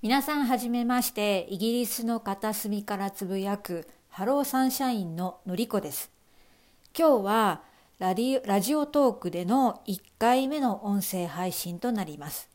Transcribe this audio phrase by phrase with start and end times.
[0.00, 6.12] 皆さんはじめましてイギリスの片隅からつぶやくハローサンシャインののりこです。
[6.96, 7.62] 今日は
[7.98, 8.14] ラ
[8.44, 12.48] ラジオトークでの1回目の音声配信となります。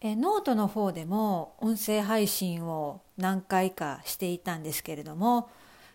[0.00, 5.50] えノートの方でも音声配信を何回かしていたんですけれども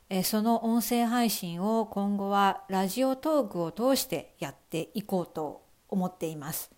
[0.09, 6.71] えその音声配信を今後はラジオトークを通してやっていこうと思っています。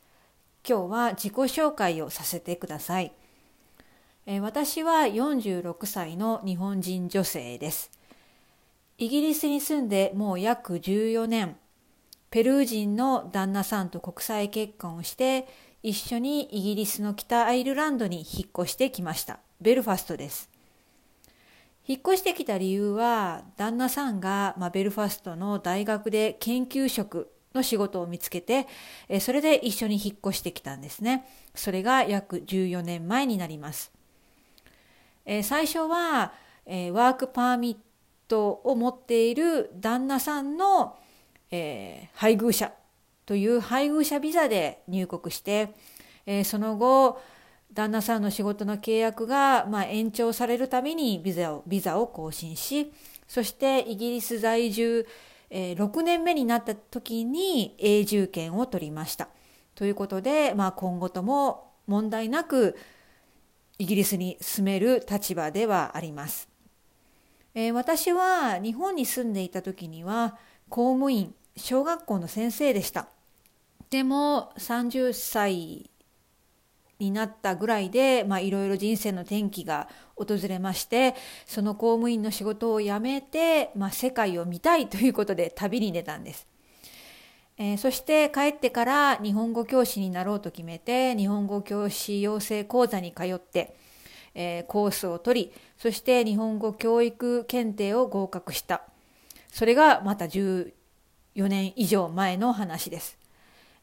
[0.64, 3.12] 今日は自己紹介をさせてください。
[4.30, 7.90] え私は46歳の日本人女性です。
[8.98, 11.56] イギリスに住んでもう約14年、
[12.30, 15.48] ペルー人の旦那さんと国際結婚をして、
[15.82, 19.40] 一緒にイギリスの北アイルランドに引っ越してきました。
[19.62, 20.50] ベルファストです。
[21.88, 28.68] 引っ越してきた理由は、旦那さんが、まあ、ベルファストの大学で研究職の仕事を見つけて、
[29.22, 31.26] それで一緒に引っ越してきたんですね。
[31.56, 33.96] それが約14年前になります。
[35.28, 36.34] え最初は
[36.66, 37.78] え、ワークパーミッ
[38.28, 40.98] トを持っている旦那さんの
[41.52, 42.72] え、配偶者
[43.26, 45.76] という配偶者ビザで入国して、
[46.26, 47.22] えその後
[47.74, 52.92] 旦那さんの仕事の契約が、まあ、延長されるためにビザをビザを更新し
[53.28, 55.06] そしてイギリス在住
[55.50, 59.30] え、6年目になった時に永住権を取りました。
[59.76, 62.76] ということで、まあ、今後とも問題なく
[63.80, 66.50] イギリスに住める立場ではあります。
[67.54, 70.38] えー、私は日本に住んでいた時には
[70.70, 73.08] 公務員小学校の先生でした。
[73.90, 75.90] でも30歳
[77.00, 86.48] になったぐらいで、まあ、いろいろ人生の転機が訪れましてその公務員の仕事を辞めて、まあ、世界を見たいということで旅に出たんです。
[87.60, 93.76] えー、そして帰ってから日本語教師になろうと決めて日本語教師養成講座に通って、
[94.36, 98.84] えー、コースを取りそして日本語教育検定を合格した
[99.52, 100.72] それがまた14
[101.36, 103.18] 年以上前の話です。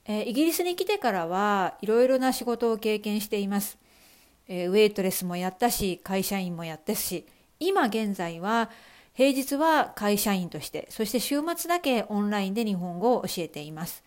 [0.06, 3.78] えー、イギリスに来てからはいろいろな仕事を経験しています、
[4.48, 7.26] えー、ウェイトレスもやったし会社員もやったし
[7.58, 8.70] 今現在は
[9.14, 14.02] 平日は会社員としてそして週末だけオンラインで日本語を教えています。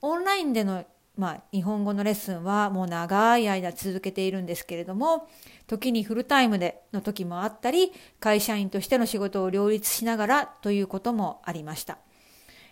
[0.00, 0.84] オンラインでの、
[1.16, 5.28] まあ、日本語のレッスンはもう長い間続けているんですけれども
[5.66, 11.98] 時にフルタイムでの時もあったり会社員としての仕事を両立しながらということもありました、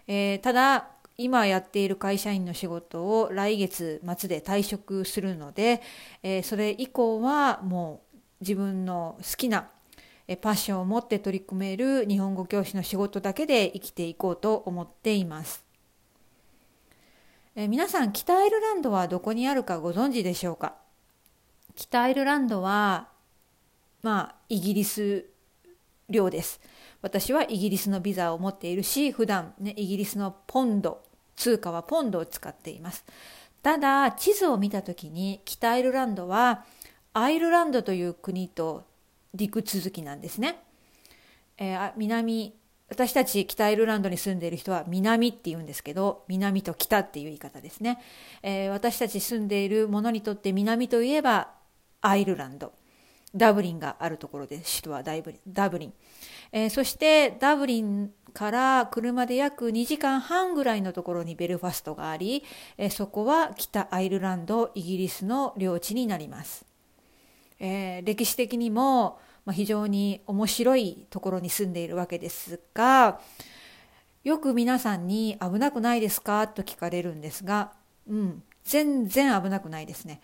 [0.06, 0.88] えー、ただ
[1.18, 5.82] 今やっている会社員の仕事を来月末で退職するので、
[6.22, 9.68] えー、それ以降はもう自分の好きな
[10.28, 15.64] えパッションを持って取り組める日本語教師の仕事だけで生きていこうと思っています。
[17.54, 20.74] え皆さん北アイルランドはどこにあるかご存知でしょうか？
[21.74, 23.08] 北アイルランドは
[24.02, 25.26] まあイギリス
[26.08, 26.60] 領です。
[27.02, 31.02] 私はイギリスのビザを持っているし普段ねイギリスのポンド
[31.36, 33.04] 通貨はポンドを使っています。
[33.62, 36.64] ただ地図を見た時に北アイルランドは
[37.14, 38.84] アイルランドという国と
[39.36, 40.58] 陸続きなんですね。
[41.58, 42.54] えー、南
[42.88, 47.98] 私たち北アイルランドに住んでいる人は南って言うんですけど南と北っていう言い方ですね、
[48.42, 51.50] えー、私たち住んでいるものにとって南といえば
[52.00, 52.72] アイルランド。
[53.34, 54.80] ダブリンがあるところです。
[54.80, 55.40] 首都はダブリン。
[55.46, 55.92] ダブリン、
[56.52, 62.44] えー、そしてダブリンから車で約2時間半ぐらいのところにベルファストがあり、
[62.78, 66.66] えそこは北アイルランドイギリスの領地になります、
[67.58, 73.20] えー、歴史的にも、まあ、非常に面白いところに住んでいるわけですが
[74.24, 76.48] よく皆さんに危なくないですか？
[76.48, 77.72] と聞かれるんですが、
[78.08, 80.20] うん、全然危なくないですね、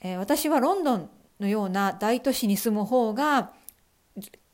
[0.00, 1.10] えー、私はロンドン
[1.40, 3.52] のような大都市に住む方が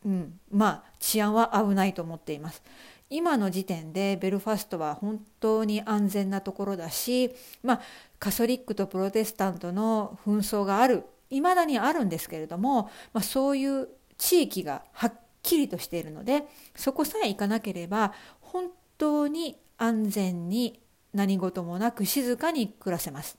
[0.05, 2.61] うん、まあ治安は危ないと思っています。
[3.09, 7.31] 今の時点でベルファストは本当に安全なところだし、
[7.63, 7.81] まあ、
[8.19, 11.05] カソリックとプロテスタントの紛争がある
[11.37, 16.45] 未だにあるんですけれども、まあ、そういう地域がはっきりとしているので
[16.77, 20.81] そこさえ行かなければ本当に安全に
[21.13, 23.37] 何事もなく静かに暮らせます。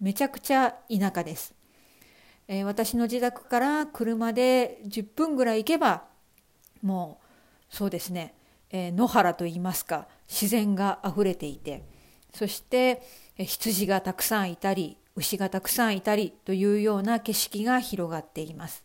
[0.00, 1.54] めちゃくちゃ田舎です。
[2.48, 6.04] えー、私の自宅から車で10分ぐらい行けば
[6.82, 7.18] も
[7.70, 8.34] うそうですね、
[8.70, 11.84] えー、野原といいますか自然があふれていて
[12.32, 13.02] そして、
[13.36, 18.84] えー、羊がたくさんいたり牛がたくさんいたりというような景色が広がっています。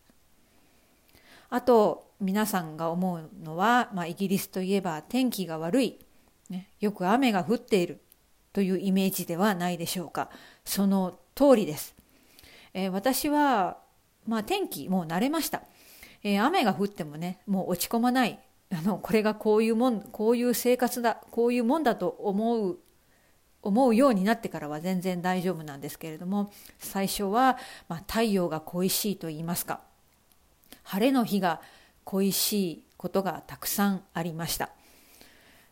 [1.49, 5.99] あと皆さんが思うのは、まあ、イギリスといえば天気が悪い、
[6.49, 8.01] ね、よく雨が降っている。
[8.53, 10.29] というイメージではないでしょうか。
[10.65, 11.95] その通りです。
[12.73, 13.77] えー、私は、
[14.27, 15.63] まあ、天気もう慣れました、
[16.23, 18.39] えー、雨が降ってもねもう落ち込まない。
[18.73, 22.79] あのこれがこういうもんこういう生活だこういうもんだと思う
[23.61, 29.81] 思うようになってからは全然大丈夫なんですけれども最初は、まあ、太陽が恋しいと言いますか
[30.83, 31.61] 晴れの日が
[32.03, 34.69] 恋しいことがたくさんありました。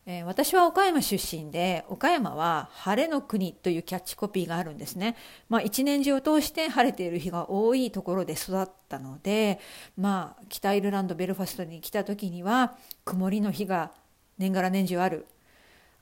[0.06, 5.16] えー、私は岡山出身で岡山は晴れの国というキャッチコピーがあるんですね。
[5.50, 9.60] まあ、一年中を通して晴れている日が多いところで育ったので、
[9.98, 12.76] まあ、北アイルランドベルファストに来た時には
[13.06, 13.92] 曇りの日が
[14.40, 15.28] 年がら年中ある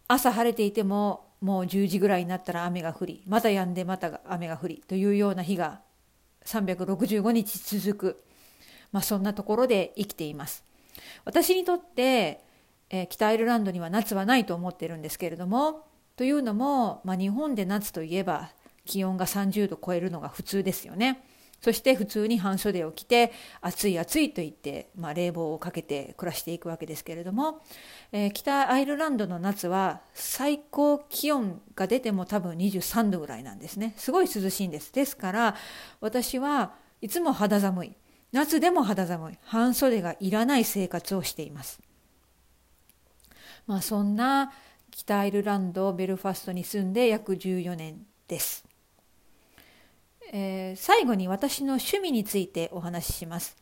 [0.07, 5.81] 朝晴れていてももう10時ぐらいになったら雨が降りまた止んでまた雨が降りというような日が
[6.45, 8.23] 365日続く、
[8.91, 10.63] まあ、そんなところで生きています。
[11.25, 12.41] 私にとって、
[12.89, 15.85] えー、北アイルランドには夏はないと思ってるんですけれども
[16.15, 18.49] というのも、まあ、日本で夏といえば
[18.85, 21.23] 気温が30度超えるのが普通ですよね。
[21.61, 23.31] そして普通に半袖を着て
[23.61, 27.61] 暑い暑いと言って、まあ、冷房をかけて暮らしていくわけですけれども、
[28.11, 33.93] えー、北アイルランドの夏は最高気温が出ても多分23度ぐらいなんですね。
[33.97, 34.93] すごい涼しいんです。
[34.93, 35.55] ですから
[35.99, 37.93] 私はいつも肌寒い。
[38.31, 39.37] 夏でも肌寒い。
[39.43, 41.79] 半袖がいらない生活をしています。
[43.65, 44.53] まあそんな
[44.91, 48.66] 北アイルランドベルファストに住んで約14年です。
[50.33, 53.55] えー、最後に私の趣味についてお話しします。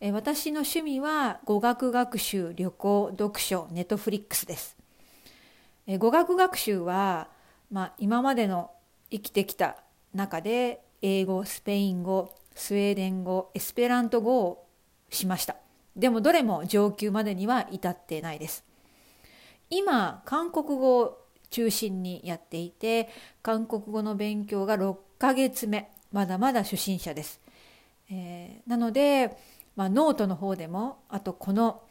[0.00, 4.76] えー、私の趣味は語学学習、旅行、読書、ネットフリックスです。
[5.86, 7.28] えー、語学学習は、
[7.70, 8.70] まあ、今までの
[9.10, 9.76] 生きてきた
[10.14, 14.66] 中で英語、スペイン語、スウェーデン語、エスペラント語を
[15.08, 15.56] しました。
[15.96, 18.64] でもどれも上級までには至ってないです。
[19.70, 21.18] 今、韓国語を
[21.50, 23.08] 中心にやっていて、
[23.42, 25.90] 韓国語の勉強が6ヶ月目。
[26.12, 27.40] まだまだ初心者です。
[28.10, 29.36] えー、なので、
[29.76, 31.82] まあ、ノートの方でもあとこの、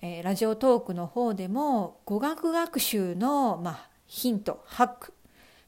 [0.00, 5.14] えー、ラジオトークの方でも語学学習の、まあ、ヒントハック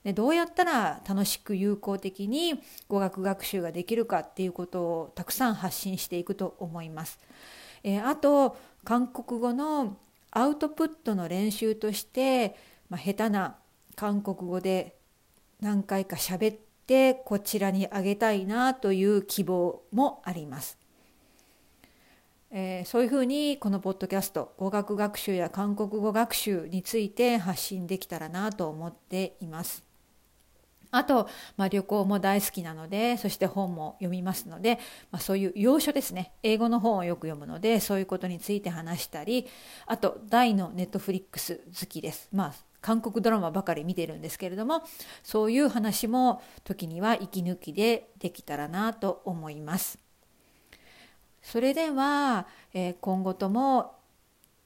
[0.03, 7.21] でどうやったら楽しく有効的に語学学習ができるかっていうことをたくさん発信していくと思います。
[7.85, 9.97] えー、あと韓国語の
[10.33, 12.57] アウトプットの練習として、
[12.89, 13.57] まあ、下手な
[13.95, 14.97] 韓国語で
[15.61, 20.79] 何回か喋っててこちらにあげたいなという希望もあります。
[22.51, 29.92] えー、そういうふうにこのポッドキャスト語学学習や韓国語学習について発信できたらなと思っています。
[30.93, 34.79] あと、まあ、旅行も大好きなのでそして本も読みますので、
[35.11, 39.49] まあ、そういう要所ですね英語の本をよく読むのでそういうことについて話したり
[39.87, 42.29] あと大のネットフリックス好きです。
[42.33, 42.53] まあ
[42.83, 44.83] 韓国ドラマばかり見てるんですけれども
[45.23, 49.99] そういう話も時には息抜きでできたらなと思います。
[51.43, 53.95] それでは、えー、今後とも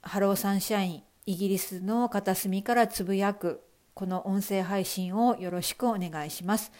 [0.02, 3.65] ハローサンシャインイギリスの片隅からつぶやく
[3.96, 6.70] この音声配信をよろしくお願いします。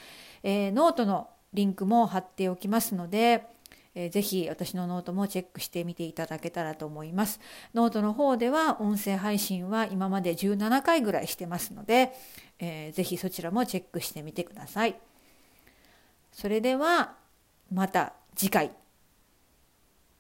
[0.43, 3.47] えー、ノートのリンクも貼っておきますので、
[3.95, 7.41] えー、ぜひ私のノートもチェックしてみていただけたらと思います。
[7.73, 12.13] ノートの方では音声配信は今まで17回ぐらいしてますので、
[12.59, 14.95] えー、ぜひそちらもチェックしてみてください。
[16.33, 17.15] それでは
[17.73, 18.86] また次回。